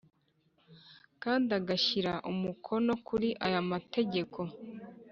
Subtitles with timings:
[1.23, 4.39] kandi agashyira umukono kuri aya mategeko